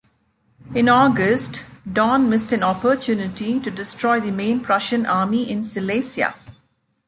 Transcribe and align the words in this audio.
In 0.73 0.89
August, 0.89 1.63
Daun 1.87 2.27
missed 2.27 2.51
an 2.51 2.63
opportunity 2.63 3.59
to 3.59 3.69
destroy 3.69 4.19
the 4.19 4.31
main 4.31 4.59
Prussian 4.59 5.05
army 5.05 5.47
in 5.47 5.63
Silesia. 5.63 6.33